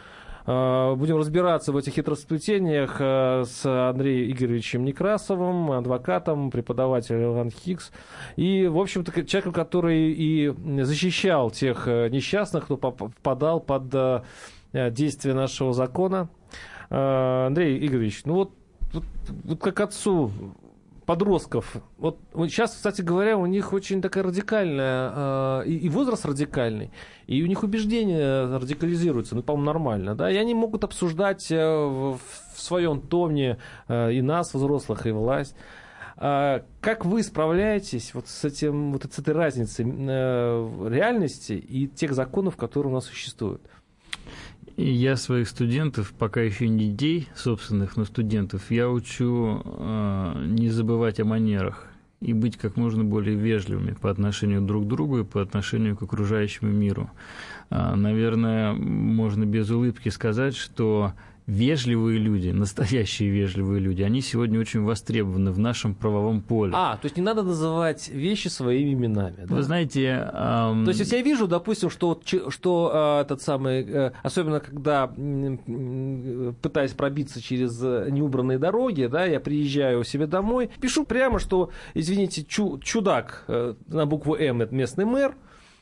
[0.46, 7.90] а, Будем разбираться в этих хитросплетениях а, с Андреем Игоревичем Некрасовым, адвокатом, преподавателем Иван Хикс.
[8.36, 14.22] И, в общем-то, человеком, который и защищал тех э, несчастных, кто попадал под э, Э,
[14.72, 16.28] действия нашего закона.
[16.90, 18.52] Э, Андрей Игоревич, ну вот,
[18.92, 19.04] вот,
[19.44, 20.30] вот как отцу
[21.06, 21.76] подростков.
[21.98, 26.90] Вот, сейчас, кстати говоря, у них очень такая радикальная, э, и, и возраст радикальный,
[27.26, 32.18] и у них убеждения радикализируются, ну, по-моему, нормально, да, и они могут обсуждать э, в,
[32.54, 33.58] в своем тоне
[33.88, 35.56] э, и нас, взрослых, и власть.
[36.16, 42.12] Э, как вы справляетесь вот с, этим, вот с этой разницей э, реальности и тех
[42.12, 43.62] законов, которые у нас существуют?
[44.76, 51.20] Я своих студентов, пока еще не детей собственных, но студентов, я учу э, не забывать
[51.20, 51.88] о манерах
[52.20, 56.02] и быть как можно более вежливыми по отношению друг к другу и по отношению к
[56.02, 57.10] окружающему миру.
[57.68, 61.12] Э, наверное, можно без улыбки сказать, что
[61.46, 66.72] вежливые люди, настоящие вежливые люди, они сегодня очень востребованы в нашем правовом поле.
[66.74, 69.44] А, то есть не надо называть вещи своими именами.
[69.46, 69.54] Да?
[69.54, 70.30] Вы знаете...
[70.32, 70.84] Эм...
[70.84, 76.52] То есть если я вижу, допустим, что, что э, этот самый, э, особенно когда э,
[76.62, 82.78] пытаюсь пробиться через неубранные дороги, да, я приезжаю себе домой, пишу прямо, что, извините, чу,
[82.78, 85.34] чудак э, на букву М, это местный мэр,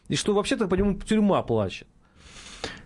[0.09, 1.87] и что вообще-то по нему тюрьма плачет.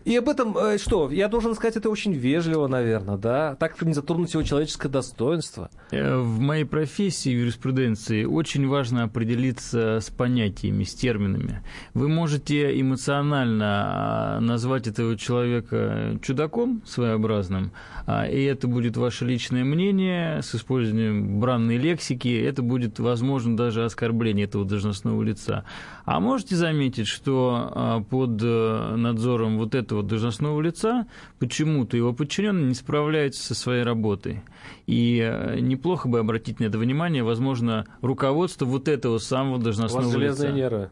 [0.05, 1.11] И об этом э, что?
[1.11, 3.57] Я должен сказать это очень вежливо, наверное, да?
[3.57, 5.71] Так не затронуть его человеческое достоинство.
[5.91, 11.63] Э, в моей профессии юриспруденции очень важно определиться с понятиями, с терминами.
[11.95, 17.73] Вы можете эмоционально а, назвать этого человека чудаком своеобразным,
[18.07, 23.85] а, и это будет ваше личное мнение с использованием бранной лексики, это будет, возможно, даже
[23.85, 25.65] оскорбление этого должностного лица.
[26.05, 31.07] А можете заметить, что а, под э, надзором вот этого должностного лица
[31.39, 34.43] почему-то его подчиненные не справляются со своей работой.
[34.87, 40.51] И э, неплохо бы обратить на это внимание, возможно, руководство вот этого самого должностного лица.
[40.51, 40.91] Нервы.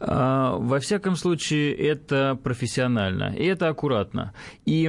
[0.00, 4.32] А, во всяком случае, это профессионально, и это аккуратно.
[4.64, 4.84] И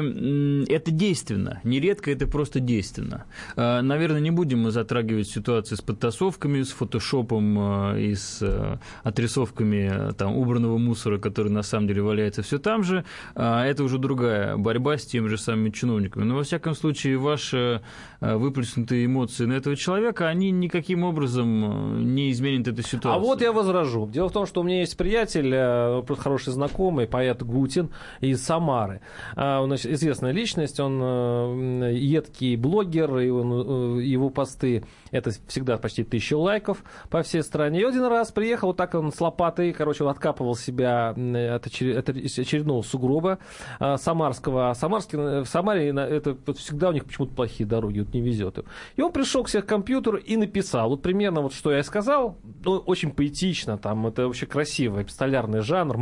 [0.69, 1.59] это действенно.
[1.63, 3.25] Нередко это просто действенно.
[3.55, 10.13] А, наверное, не будем мы затрагивать ситуацию с подтасовками, с фотошопом а, и с отрисовками
[10.13, 13.05] там, убранного мусора, который на самом деле валяется все там же.
[13.35, 16.23] Это уже другая борьба с теми же самыми чиновниками.
[16.23, 17.81] Но, во всяком случае, ваши
[18.21, 23.13] выплеснутые эмоции на этого человека, они никаким образом не изменят эту ситуацию.
[23.13, 24.07] А вот я возражу.
[24.07, 27.89] Дело в том, что у меня есть есть приятель, просто хороший знакомый, поэт Гутин
[28.21, 29.01] из Самары.
[29.35, 36.83] Он известная личность, он едкий блогер, и он, его посты это всегда почти тысяча лайков
[37.09, 37.81] по всей стране.
[37.81, 43.39] И один раз приехал, вот так он с лопатой, короче, откапывал себя от очередного сугроба
[43.79, 44.73] Самарского.
[44.73, 48.65] Самарский, в Самаре это всегда у них почему-то плохие дороги, вот не везет им.
[48.95, 52.37] И он пришел к себе к компьютеру и написал, вот примерно вот что я сказал,
[52.65, 55.97] ну, очень поэтично, там, это вообще красиво, эпистолярный жанр,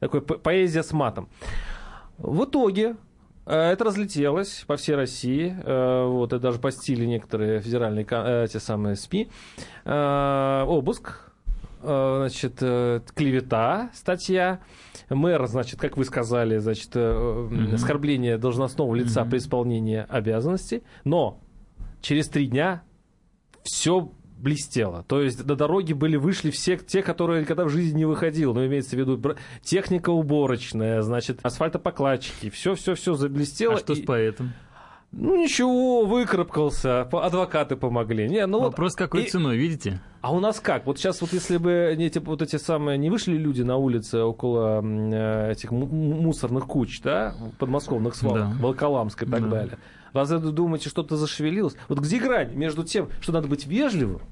[0.00, 1.28] такой поэзия с матом.
[2.18, 2.96] В итоге
[3.46, 8.58] э, это разлетелось по всей России, э, вот, и даже постили некоторые федеральные э, эти
[8.58, 9.30] самые СМИ.
[9.84, 11.32] Обыск,
[11.82, 14.60] значит, клевета, статья.
[15.08, 17.74] Мэр, значит, как вы сказали, значит, mm-hmm.
[17.74, 19.30] оскорбление должностного лица mm-hmm.
[19.30, 20.82] при исполнении обязанностей.
[21.04, 21.40] Но
[22.02, 22.82] через три дня
[23.62, 25.04] все блестело.
[25.04, 28.54] То есть до дороги были вышли все те, которые никогда в жизни не выходил.
[28.54, 29.20] Ну, имеется в виду
[29.62, 32.50] техника уборочная, значит, асфальтопокладчики.
[32.50, 33.74] Все-все-все заблестело.
[33.74, 34.02] А что и...
[34.02, 34.52] с поэтом?
[35.12, 38.28] Ну ничего, выкарабкался, адвокаты помогли.
[38.28, 39.28] Не, ну Вопрос, вот, какой и...
[39.28, 40.00] ценой, видите?
[40.20, 40.86] А у нас как?
[40.86, 44.80] Вот сейчас вот если бы эти, вот эти самые, не вышли люди на улице около
[44.82, 48.56] э, этих мусорных куч, да, подмосковных свалок, да.
[48.60, 49.48] Волоколамской и так да.
[49.48, 49.78] далее,
[50.12, 51.76] Разве вы думаете, что-то зашевелилось?
[51.88, 54.22] Вот где грань между тем, что надо быть вежливым,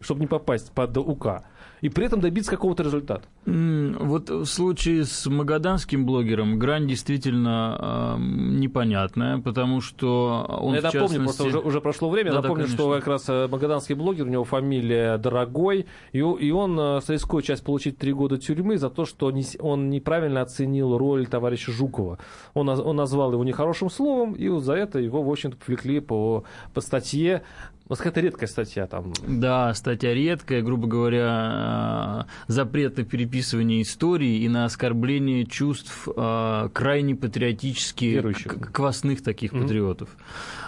[0.00, 1.44] чтобы не попасть под УК,
[1.86, 3.22] и при этом добиться какого-то результата.
[3.44, 11.08] Вот в случае с магаданским блогером грань действительно э, непонятная, потому что он, Я напомню,
[11.08, 11.22] частности...
[11.22, 14.30] просто уже, уже прошло время, да, напомню, да, что как раз э, магаданский блогер, у
[14.30, 19.04] него фамилия Дорогой, и, и он э, рискует часть получить три года тюрьмы за то,
[19.04, 22.18] что не, он неправильно оценил роль товарища Жукова.
[22.54, 26.42] Он, он назвал его нехорошим словом, и за это его, в общем-то, повлекли по,
[26.74, 27.42] по статье
[27.88, 29.12] вот какая-то редкая статья там.
[29.28, 36.68] Да, статья редкая, грубо говоря, э, запрет на переписывание истории и на оскорбление чувств э,
[36.72, 39.62] крайне патриотических, квасных таких mm-hmm.
[39.62, 40.08] патриотов.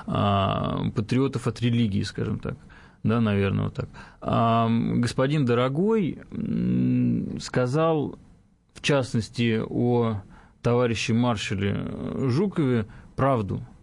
[0.07, 2.57] Э, патриотов от религии, скажем так.
[3.03, 3.89] Да, наверное, вот так.
[4.21, 6.19] Господин Дорогой
[7.41, 8.19] сказал,
[8.75, 10.21] в частности, о
[10.63, 11.87] товарище маршале
[12.29, 13.63] Жукове правду–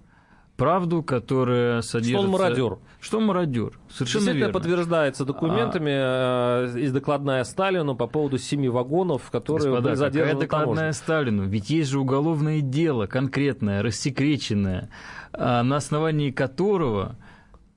[0.56, 2.18] правду, которая содержит...
[2.18, 2.78] Что он мародер.
[3.00, 3.80] Что он мародер.
[3.90, 4.54] Совершенно верно.
[4.54, 6.66] подтверждается документами а...
[6.76, 11.44] из докладная Сталину по поводу семи вагонов, которые Господа, были задержаны какая докладная Сталину?
[11.44, 14.90] Ведь есть же уголовное дело конкретное, рассекреченное,
[15.34, 17.18] а, на основании которого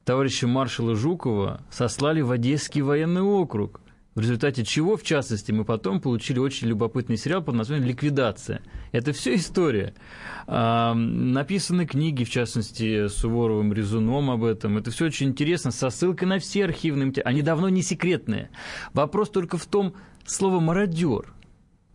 [0.04, 3.80] товарища маршала Жукова сослали в Одесский военный округ
[4.18, 8.62] в результате чего, в частности, мы потом получили очень любопытный сериал под названием «Ликвидация».
[8.90, 9.94] Это все история.
[10.48, 14.76] А, написаны книги, в частности, Суворовым, Резуном об этом.
[14.76, 17.30] Это все очень интересно, со ссылкой на все архивные материалы.
[17.30, 18.50] Они давно не секретные.
[18.92, 19.94] Вопрос только в том,
[20.26, 21.32] слово «мародер»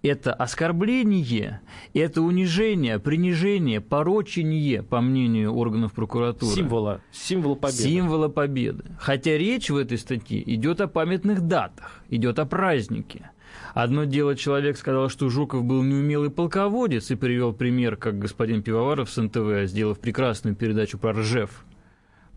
[0.04, 1.62] это оскорбление,
[1.94, 6.54] это унижение, принижение, порочение, по мнению органов прокуратуры.
[6.54, 7.84] Символа, символа победы.
[7.84, 8.84] Символа победы.
[9.00, 13.32] Хотя речь в этой статье идет о памятных датах, идет о празднике.
[13.74, 19.10] Одно дело, человек сказал, что Жуков был неумелый полководец и привел пример, как господин Пивоваров
[19.10, 21.63] с НТВ, сделав прекрасную передачу про Ржев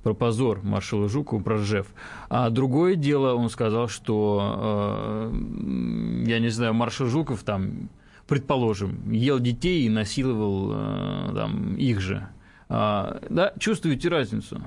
[0.07, 1.89] про позор маршала Жукова, про Ржев.
[2.29, 7.89] А другое дело, он сказал, что, э, я не знаю, маршал Жуков там,
[8.29, 12.29] предположим, ел детей и насиловал э, там, их же.
[12.69, 14.61] А, да, чувствуете разницу?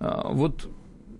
[0.00, 0.68] А, вот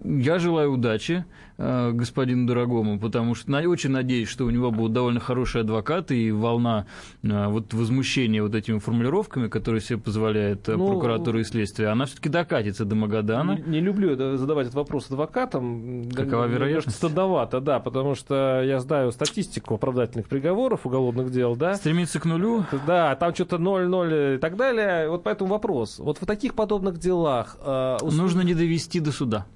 [0.04, 1.24] я желаю удачи
[1.56, 6.30] э, господину Дорогому, потому что очень надеюсь, что у него будут довольно хорошие адвокаты, и
[6.30, 6.86] волна
[7.22, 12.04] э, вот возмущения вот этими формулировками, которые себе позволяет э, ну, прокуратура и следствие, она
[12.04, 13.62] все таки докатится до Магадана.
[13.66, 16.10] Не, не люблю задавать этот вопрос адвокатам.
[16.10, 16.98] Какова вероятность?
[16.98, 21.74] Стадовато, да, потому что я знаю статистику оправдательных приговоров, уголовных дел, да.
[21.74, 22.64] Стремится к нулю?
[22.86, 25.08] Да, там что-то 0-0 и так далее.
[25.08, 25.98] Вот поэтому вопрос.
[25.98, 27.56] Вот в таких подобных делах...
[27.64, 29.46] Э, Нужно не довести до суда.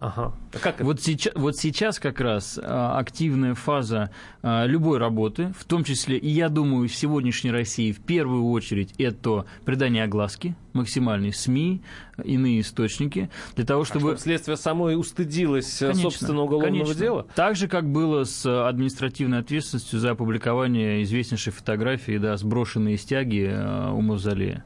[0.00, 0.32] Ага.
[0.54, 4.10] А как вот, сейчас, вот сейчас как раз а, активная фаза
[4.42, 8.94] а, любой работы, в том числе, и я думаю, в сегодняшней России в первую очередь
[8.98, 11.82] это придание огласки максимальной СМИ,
[12.22, 13.98] иные источники, для того, чтобы...
[13.98, 17.00] А чтобы следствие само и устыдилось конечно, собственного уголовного конечно.
[17.00, 17.26] дела?
[17.34, 23.52] Так же, как было с административной ответственностью за опубликование известнейшей фотографии, да, сброшенные стяги
[23.92, 24.64] у мавзолея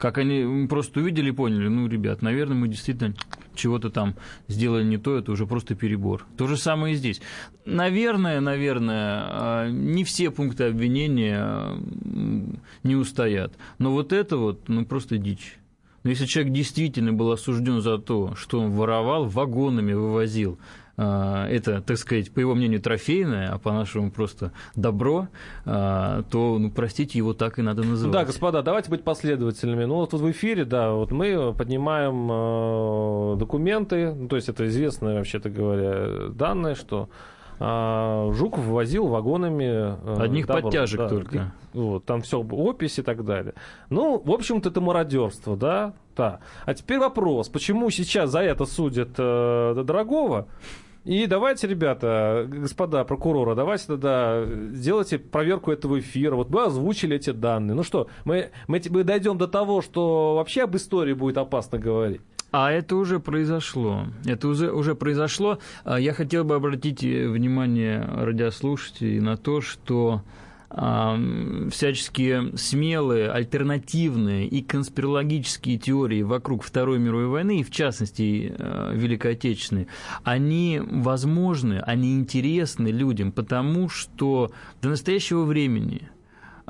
[0.00, 3.14] как они просто увидели и поняли, ну, ребят, наверное, мы действительно
[3.54, 4.16] чего-то там
[4.48, 6.26] сделали не то, это уже просто перебор.
[6.38, 7.20] То же самое и здесь.
[7.66, 11.76] Наверное, наверное, а, не все пункты обвинения
[12.82, 13.52] не устоят.
[13.78, 15.58] Но вот это вот, ну, просто дичь.
[16.02, 20.58] Но если человек действительно был осужден за то, что он воровал, вагонами вывозил
[21.00, 25.28] это, так сказать, по его мнению, трофейное, а по-нашему просто добро,
[25.64, 28.12] а, то, ну, простите, его так и надо называть.
[28.12, 29.84] Да, господа, давайте быть последовательными.
[29.84, 35.18] Ну, вот в эфире, да, вот мы поднимаем э, документы, ну, то есть это известные,
[35.18, 37.08] вообще-то говоря, данные, что
[37.60, 40.18] Жуков возил вагонами...
[40.18, 41.52] Одних добро, подтяжек да, только.
[41.74, 43.52] Вот, там все опись и так далее.
[43.90, 45.92] Ну, в общем-то, это мародерство, да?
[46.16, 46.40] Да.
[46.64, 50.48] А теперь вопрос, почему сейчас за это судят э, Дорогого,
[51.04, 56.36] и давайте, ребята, господа прокурора, давайте тогда сделайте проверку этого эфира.
[56.36, 57.74] Вот мы озвучили эти данные.
[57.74, 62.20] Ну что, мы, мы, мы дойдем до того, что вообще об истории будет опасно говорить.
[62.52, 64.06] А это уже произошло.
[64.26, 65.58] Это уже, уже произошло.
[65.84, 70.22] А я хотел бы обратить внимание радиослушателей на то, что
[70.70, 79.32] всяческие смелые, альтернативные и конспирологические теории вокруг Второй мировой войны, и в частности э, Великой
[79.32, 79.88] Отечественной,
[80.22, 86.08] они возможны, они интересны людям, потому что до настоящего времени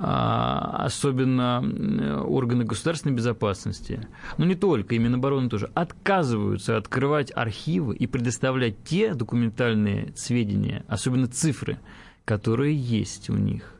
[0.02, 4.08] а, особенно органы государственной безопасности,
[4.38, 11.26] но не только, и Минобороны тоже, отказываются открывать архивы и предоставлять те документальные сведения, особенно
[11.26, 11.78] цифры,
[12.24, 13.79] которые есть у них.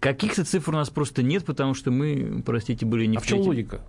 [0.00, 3.40] Каких-то цифр у нас просто нет, потому что мы, простите, были не а в чем
[3.40, 3.80] логика?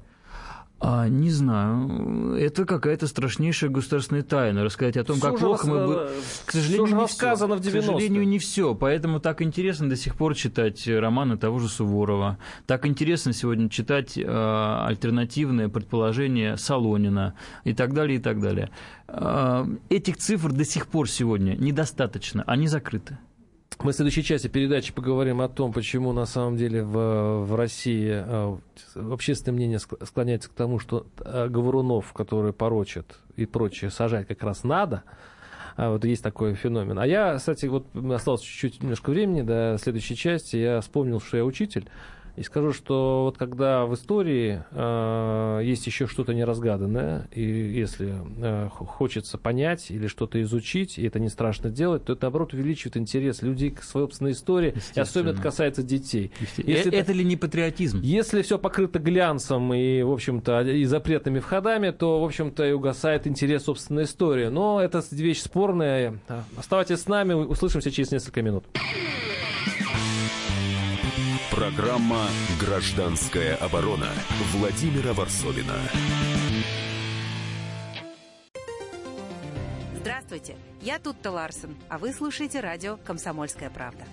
[0.79, 2.35] А, не знаю.
[2.35, 4.63] Это какая-то страшнейшая государственная тайна.
[4.63, 6.09] Рассказать о том, все как плохо мы были.
[6.45, 7.61] К сожалению, не рассказано все.
[7.61, 8.75] в 90 К сожалению, не все.
[8.75, 12.37] Поэтому так интересно до сих пор читать романы того же Суворова.
[12.67, 18.69] Так интересно сегодня читать э, альтернативное предположение Солонина и так далее, и так далее.
[19.07, 22.43] Э, этих цифр до сих пор сегодня недостаточно.
[22.45, 23.17] Они закрыты.
[23.79, 28.09] Мы в следующей части передачи поговорим о том, почему на самом деле в, в России
[28.11, 28.57] э,
[28.95, 34.63] общественное мнение склоняется к тому, что э, говорунов, которые порочат и прочее, сажать как раз
[34.63, 35.03] надо.
[35.75, 36.97] А вот есть такой феномен.
[36.97, 40.57] А я, кстати, вот осталось чуть-чуть немножко времени до следующей части.
[40.57, 41.87] Я вспомнил, что я учитель.
[42.37, 48.69] И скажу, что вот когда в истории э, есть еще что-то неразгаданное, и если э,
[48.69, 53.41] хочется понять или что-то изучить, и это не страшно делать, то это, наоборот, увеличивает интерес
[53.41, 56.31] людей к своей собственной истории, и особенно это касается детей.
[56.57, 58.01] Если это, это ли не патриотизм?
[58.01, 63.25] Если все покрыто глянцем и, в общем-то, и запретными входами, то, в общем-то, и угасает
[63.25, 64.49] интерес собственной истории.
[64.49, 66.19] Но это вещь спорная.
[66.55, 68.65] Оставайтесь с нами, услышимся через несколько минут.
[71.51, 72.27] Программа
[72.59, 74.09] «Гражданская оборона»
[74.53, 75.73] Владимира Варсовина.
[79.95, 84.03] Здравствуйте, я Тутта Ларсен, а вы слушаете радио «Комсомольская правда».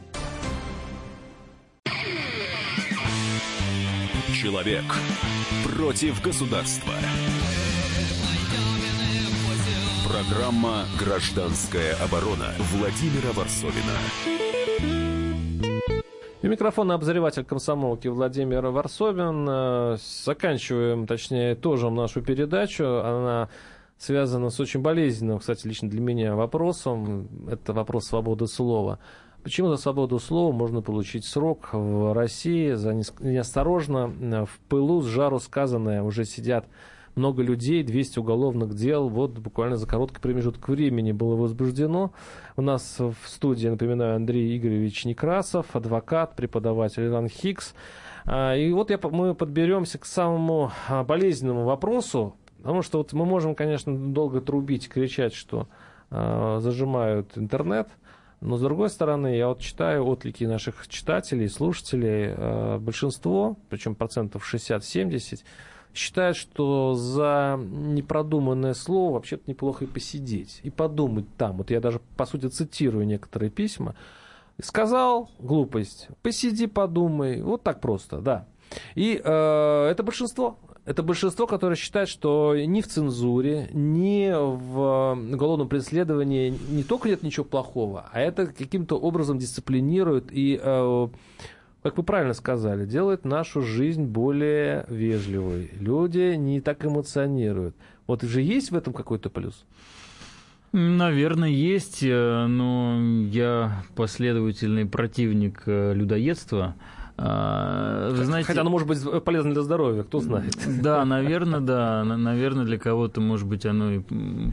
[4.33, 4.85] Человек
[5.65, 6.93] против государства.
[10.09, 15.14] Программа «Гражданская оборона» Владимира Варсовина.
[16.45, 19.47] И микрофон обозреватель комсомолки Владимир Варсобин.
[19.49, 22.85] Э, заканчиваем, точнее, тоже нашу передачу.
[22.85, 23.49] Она
[23.97, 27.29] связана с очень болезненным, кстати, лично для меня вопросом.
[27.51, 28.99] Это вопрос свободы слова.
[29.43, 35.07] Почему за свободу слова можно получить срок в России за неосторожно, э, в пылу, с
[35.07, 36.67] жару сказанное уже сидят
[37.17, 42.13] много людей, 200 уголовных дел, вот буквально за короткий промежуток времени было возбуждено.
[42.57, 47.75] У нас в студии, напоминаю, Андрей Игоревич Некрасов, адвокат, преподаватель Иван Хикс.
[48.27, 53.25] А, и вот я, мы подберемся к самому а, болезненному вопросу, потому что вот мы
[53.25, 55.69] можем, конечно, долго трубить, кричать, что
[56.11, 57.89] э, зажимают интернет,
[58.41, 65.43] но, с другой стороны, я вот читаю отклики наших читателей, слушателей, большинство, причем процентов 60-70,
[65.95, 71.59] считают, что за непродуманное слово вообще-то неплохо и посидеть, и подумать там.
[71.59, 73.95] Вот я даже, по сути, цитирую некоторые письма.
[74.61, 77.43] Сказал глупость, посиди, подумай.
[77.43, 78.47] Вот так просто, да.
[78.95, 80.59] И э, это большинство.
[80.85, 87.23] Это большинство, которое считает, что ни в цензуре, ни в уголовном преследовании не только нет
[87.23, 91.09] ничего плохого, а это каким-то образом дисциплинирует и э,
[91.85, 95.71] как вы правильно сказали, делает нашу жизнь более вежливой.
[95.79, 97.77] Люди не так эмоционируют.
[98.07, 99.67] Вот же есть в этом какой-то плюс?
[100.73, 102.99] Наверное, есть, э, но
[103.31, 106.75] я последовательный противник э, людоедства.
[107.17, 110.57] А, вы знаете, Хотя оно может быть полезно для здоровья, кто знает.
[110.83, 112.03] Да, наверное, да.
[112.05, 114.01] Наверное, для кого-то, может быть, оно и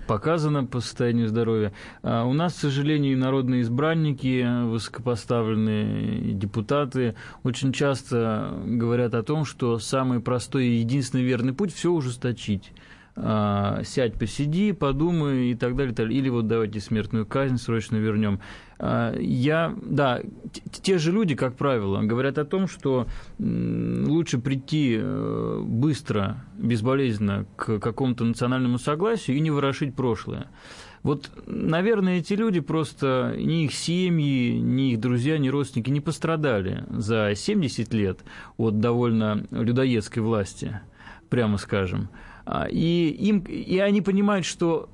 [0.08, 1.74] показано по состоянию здоровья.
[2.04, 9.80] А у нас, к сожалению, народные избранники, высокопоставленные депутаты очень часто говорят о том, что
[9.80, 12.72] самый простой и единственный верный путь– все ужесточить
[13.16, 16.20] а, сядь, посиди, подумай и так далее, и так далее.
[16.20, 18.40] Или вот давайте смертную казнь срочно вернем.
[18.84, 20.22] А, я, да,
[20.82, 23.06] те же люди, как правило, говорят о том, что
[23.38, 30.48] лучше прийти э, быстро, безболезненно к какому-то национальному согласию и не ворошить прошлое.
[31.04, 36.84] Вот, наверное, эти люди просто, ни их семьи, ни их друзья, ни родственники не пострадали
[36.90, 38.22] за 70 лет
[38.58, 40.82] от довольно людоедской власти,
[41.30, 42.10] прямо скажем.
[42.46, 44.90] А, и, им, и они понимают, что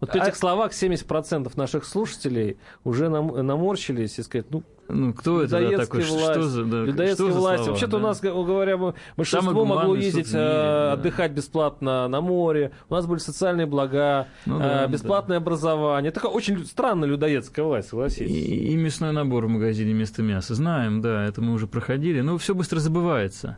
[0.00, 0.36] вот в этих а...
[0.36, 6.02] словах 70% наших слушателей уже нам, наморщились и сказать, ну, ну, кто это да, такой?
[6.02, 7.66] Власть, что за, да, людоедская что власть.
[7.66, 7.96] Вообще-то да.
[7.96, 8.78] у нас, говоря,
[9.16, 11.36] большинство могло ездить мире, э, отдыхать да.
[11.36, 12.72] бесплатно на море.
[12.88, 15.42] У нас были социальные блага, ну, да, э, бесплатное да.
[15.42, 16.10] образование.
[16.10, 18.30] Это очень странная людоедская власть, согласитесь.
[18.30, 20.54] И, и мясной набор в магазине вместо мяса.
[20.54, 22.20] Знаем, да, это мы уже проходили.
[22.20, 23.56] Но все быстро забывается.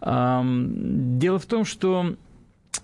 [0.00, 2.14] Дело в том, что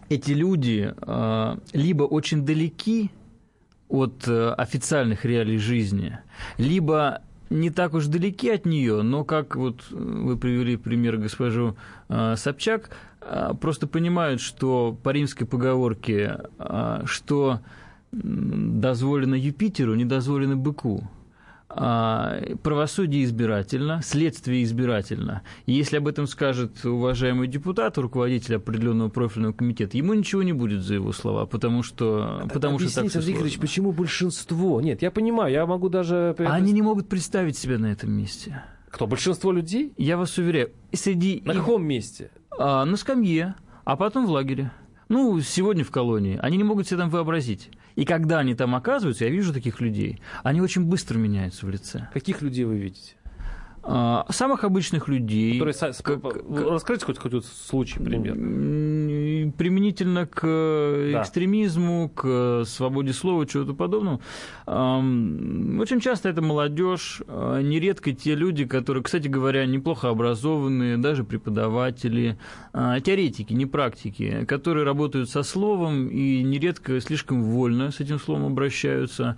[0.08, 3.10] эти люди э, либо очень далеки
[3.88, 6.18] от э, официальных реалий жизни,
[6.58, 11.76] либо не так уж далеки от нее, но как вот вы привели пример госпожу
[12.08, 12.90] э, Собчак,
[13.60, 16.38] просто понимают, что по римской поговорке,
[17.06, 17.58] что
[18.12, 21.08] дозволено Юпитеру, не дозволено быку.
[21.78, 25.42] А, правосудие избирательно, следствие избирательно.
[25.66, 30.80] И если об этом скажет уважаемый депутат, руководитель определенного профильного комитета, ему ничего не будет
[30.82, 34.80] за его слова, потому что, потому Объясните, что так Андрей Игоревич, почему большинство?
[34.80, 36.34] Нет, я понимаю, я могу даже...
[36.38, 38.62] Они не могут представить себя на этом месте.
[38.88, 39.92] Кто, большинство людей?
[39.98, 41.42] Я вас уверяю, среди...
[41.44, 42.30] На каком месте?
[42.58, 43.54] А, на скамье,
[43.84, 44.72] а потом в лагере.
[45.08, 46.38] Ну, сегодня в колонии.
[46.42, 47.70] Они не могут себе там вообразить.
[47.96, 52.08] И когда они там оказываются, я вижу таких людей, они очень быстро меняются в лице.
[52.12, 53.14] Каких людей вы видите?
[53.88, 55.60] А, самых обычных людей.
[55.60, 56.34] Которые, как,
[56.72, 58.34] Раскройте хоть какой-то случай, пример.
[59.52, 61.22] Применительно к да.
[61.22, 64.20] экстремизму, к свободе слова, чего-то подобного.
[64.66, 72.38] Очень часто это молодежь, а, нередко те люди, которые, кстати говоря, неплохо образованные, даже преподаватели,
[72.72, 78.46] а, теоретики, не практики, которые работают со словом и нередко слишком вольно с этим словом
[78.46, 79.36] обращаются.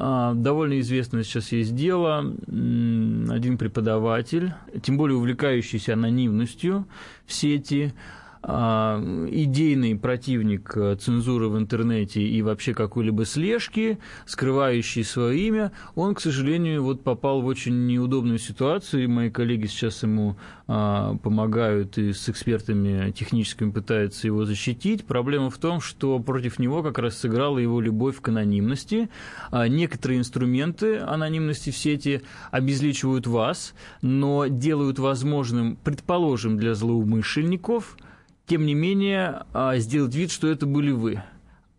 [0.00, 2.20] Довольно известное сейчас есть дело.
[2.20, 6.86] Один преподаватель тем более увлекающийся анонимностью
[7.26, 15.38] в сети, а, идейный противник э, цензуры в интернете и вообще какой-либо слежки, скрывающий свое
[15.46, 20.36] имя, он, к сожалению, вот попал в очень неудобную ситуацию, и мои коллеги сейчас ему
[20.66, 25.04] а, помогают и с экспертами техническими пытаются его защитить.
[25.04, 29.10] Проблема в том, что против него как раз сыграла его любовь к анонимности.
[29.50, 32.22] А, некоторые инструменты анонимности в сети
[32.52, 37.98] обезличивают вас, но делают возможным, предположим, для злоумышленников–
[38.50, 41.22] тем не менее, а, сделать вид, что это были вы.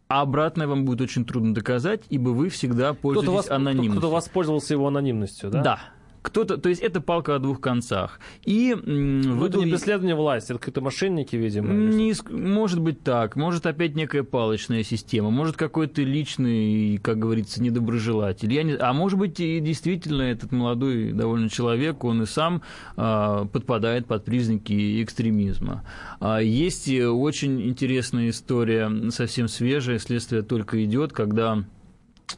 [0.07, 3.91] А обратное вам будет очень трудно доказать, ибо вы всегда пользуетесь кто анонимностью.
[3.91, 5.63] Кто-то воспользовался его анонимностью, да?
[5.63, 5.79] Да,
[6.21, 8.19] кто-то, то есть это палка о двух концах.
[8.43, 11.73] И ну, в это не преследование власти, это какие-то мошенники, видимо.
[11.73, 18.53] Не, может быть так, может опять некая палочная система, может какой-то личный, как говорится, недоброжелатель.
[18.53, 22.61] Я не, а может быть и действительно этот молодой довольно человек, он и сам
[22.97, 25.83] а, подпадает под признаки экстремизма.
[26.19, 31.63] А, есть очень интересная история, совсем свежая, следствие только идет, когда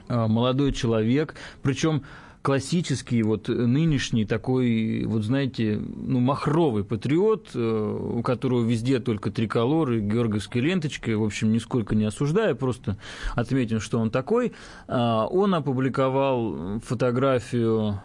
[0.07, 2.03] а, молодой человек, причем
[2.43, 10.01] классический, вот нынешний такой, вот знаете, ну, махровый патриот, э, у которого везде только триколоры,
[10.01, 12.97] георгиевская ленточка, в общем, нисколько не осуждая, просто
[13.33, 14.51] отметим, что он такой,
[14.87, 18.01] а, он опубликовал фотографию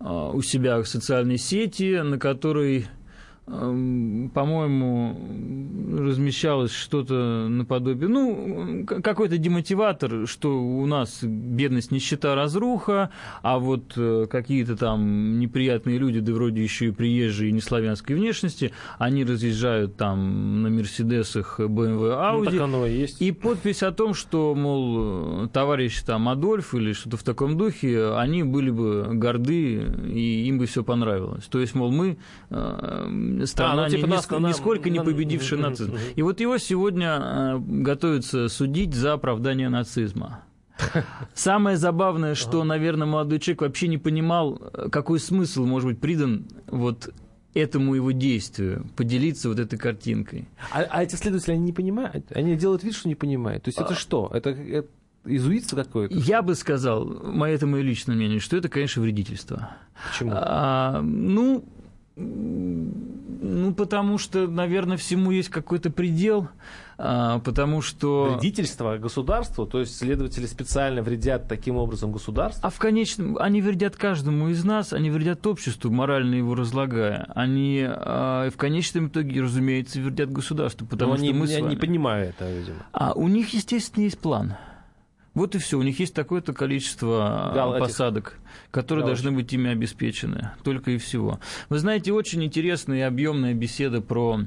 [0.00, 2.88] а, у себя в социальной сети, на которой
[3.50, 5.16] по-моему,
[5.98, 13.10] размещалось что-то наподобие, ну, какой-то демотиватор, что у нас бедность, нищета, разруха,
[13.42, 19.24] а вот э, какие-то там неприятные люди, да вроде еще и приезжие неславянской внешности, они
[19.24, 22.44] разъезжают там на Мерседесах, BMW, Audi.
[22.44, 23.20] Ну, так оно и есть.
[23.20, 28.44] И подпись о том, что, мол, товарищ там Адольф или что-то в таком духе, они
[28.44, 31.46] были бы горды, и им бы все понравилось.
[31.46, 32.18] То есть, мол, мы
[32.50, 35.96] э, страна, а, ну, типа ни, нас, нисколько не победившая нацизм.
[36.14, 40.44] И вот его сегодня э, готовятся судить за оправдание нацизма.
[41.34, 44.56] Самое забавное, что, наверное, молодой человек вообще не понимал,
[44.90, 47.12] какой смысл может быть придан вот
[47.54, 50.48] этому его действию, поделиться вот этой картинкой.
[50.72, 52.30] А, а эти следователи, они не понимают?
[52.32, 53.64] Они делают вид, что не понимают?
[53.64, 53.96] То есть это а...
[53.96, 54.30] что?
[54.32, 54.88] Это, это
[55.24, 56.14] изуитство какое-то?
[56.14, 59.76] Я бы сказал, мое, это мое личное мнение, что это, конечно, вредительство.
[60.12, 60.32] Почему?
[60.34, 61.64] А, ну,
[63.42, 66.48] Ну, потому что, наверное, всему есть какой-то предел,
[66.98, 68.34] а, потому что...
[68.34, 72.60] Вредительство государству, то есть следователи специально вредят таким образом государству?
[72.66, 73.38] А в конечном...
[73.38, 77.30] Они вредят каждому из нас, они вредят обществу, морально его разлагая.
[77.34, 81.70] Они а, в конечном итоге, разумеется, вредят государству, потому Но что они, мы с вами...
[81.70, 82.76] не понимаю это, видимо.
[82.92, 84.56] А у них, естественно, есть план.
[85.40, 85.78] Вот и все.
[85.78, 88.38] У них есть такое-то количество Гал- этих- посадок,
[88.70, 89.24] которые галочек.
[89.24, 90.50] должны быть ими обеспечены.
[90.62, 91.40] Только и всего.
[91.70, 94.40] Вы знаете, очень интересная и объемная беседа про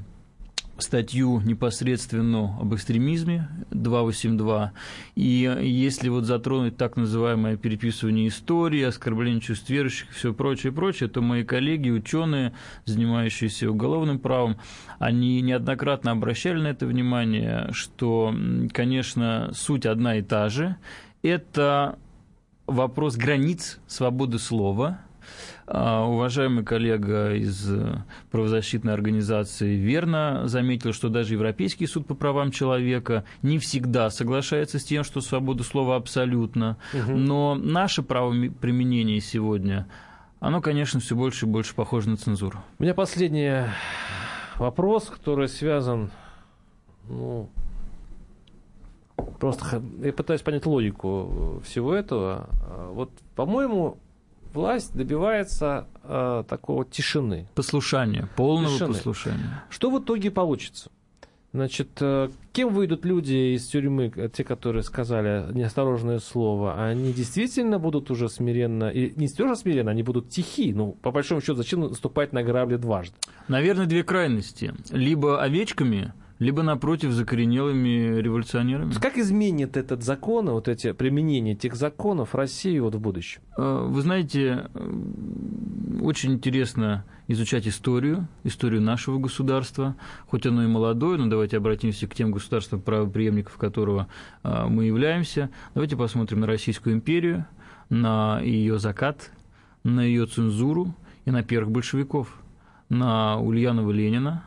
[0.78, 4.72] статью непосредственно об экстремизме 282.
[5.14, 11.08] И если вот затронуть так называемое переписывание истории, оскорбление чувств верующих и все прочее, прочее,
[11.08, 12.54] то мои коллеги, ученые,
[12.84, 14.56] занимающиеся уголовным правом,
[14.98, 18.34] они неоднократно обращали на это внимание, что,
[18.72, 20.76] конечно, суть одна и та же.
[21.22, 21.98] Это
[22.66, 25.00] вопрос границ свободы слова,
[25.66, 33.24] Уважаемый коллега из э, правозащитной организации верно заметил, что даже Европейский суд по правам человека
[33.40, 36.76] не всегда соглашается с тем, что свобода слова абсолютно.
[37.08, 39.88] Но наше правоприменение сегодня,
[40.38, 42.58] оно, конечно, все больше и больше похоже на цензуру.
[42.78, 43.64] У меня последний
[44.56, 46.10] вопрос, который связан,
[47.08, 47.48] ну,
[49.40, 52.50] просто я пытаюсь понять логику всего этого.
[52.68, 53.98] А, Вот, по-моему,
[54.54, 57.48] власть добивается э, такого тишины.
[57.54, 58.94] Послушание, полного Тишины.
[58.94, 59.64] послушания.
[59.68, 60.90] Что в итоге получится?
[61.52, 66.84] Значит, э, кем выйдут люди из тюрьмы, э, те, которые сказали неосторожное слово?
[66.84, 70.72] Они действительно будут уже смиренно, и не тоже смиренно, они будут тихи.
[70.74, 73.14] Ну, по большому счету, зачем наступать на грабли дважды?
[73.46, 74.74] Наверное, две крайности.
[74.90, 76.12] Либо овечками,
[76.44, 78.92] либо, напротив, закоренелыми революционерами.
[78.92, 83.40] Как изменит этот закон, вот эти применение этих законов России вот в будущем?
[83.56, 84.68] Э, Вы знаете,
[86.02, 92.14] очень интересно изучать историю, историю нашего государства, хоть оно и молодое, но давайте обратимся к
[92.14, 94.08] тем государствам, правоприемников которого
[94.42, 95.48] э, мы являемся.
[95.72, 97.46] Давайте посмотрим на Российскую империю,
[97.88, 99.30] на ее закат,
[99.82, 102.28] на ее цензуру и на первых большевиков,
[102.90, 104.44] на Ульянова Ленина,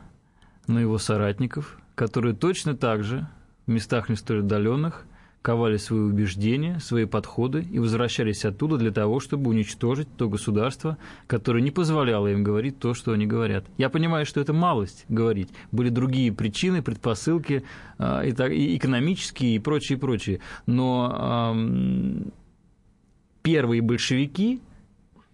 [0.68, 3.26] на его соратников, которые точно так же
[3.66, 5.04] в местах не столь отдаленных
[5.42, 10.96] ковали свои убеждения, свои подходы и возвращались оттуда для того, чтобы уничтожить то государство,
[11.26, 13.64] которое не позволяло им говорить то, что они говорят.
[13.78, 15.48] Я понимаю, что это малость говорить.
[15.72, 17.64] Были другие причины, предпосылки,
[17.98, 20.40] а, и, так- и экономические, и прочее, и прочее.
[20.66, 22.26] Но ам,
[23.42, 24.60] первые большевики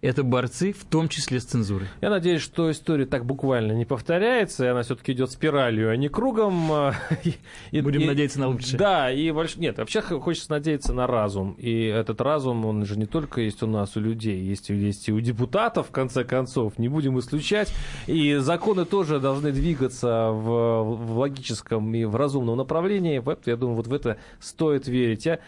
[0.05, 1.87] это борцы, в том числе с цензурой.
[2.01, 6.07] Я надеюсь, что история так буквально не повторяется, и она все-таки идет спиралью, а не
[6.09, 6.71] кругом.
[6.71, 6.93] а,
[7.71, 8.77] и- Будем и- надеяться на лучшее.
[8.77, 11.53] Да, и больш- нет, вообще хочется надеяться на разум.
[11.57, 15.11] И этот разум, он же не только есть у нас, у людей, есть, есть и
[15.13, 17.73] у депутатов, в конце концов, не будем исключать.
[18.07, 23.23] И законы тоже должны двигаться в, в логическом и в разумном направлении.
[23.45, 25.25] Я думаю, вот в это стоит верить.
[25.25, 25.39] Я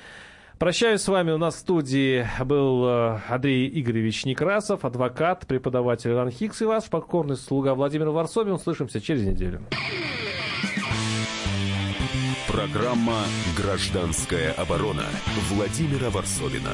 [0.60, 1.32] Прощаюсь с вами.
[1.32, 7.36] У нас в студии был э, Андрей Игоревич Некрасов, адвокат, преподаватель РАНХИКС и ваш покорный
[7.36, 8.54] слуга Владимир Варсобин.
[8.54, 9.62] Услышимся через неделю.
[12.48, 13.20] Программа
[13.56, 15.06] «Гражданская оборона»
[15.52, 16.72] Владимира Варсовина.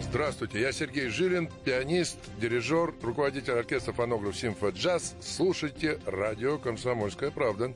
[0.00, 5.14] Здравствуйте, я Сергей Жилин, пианист, дирижер, руководитель оркестра фонограф «Симфа Джаз».
[5.20, 7.72] Слушайте радио «Комсомольская правда».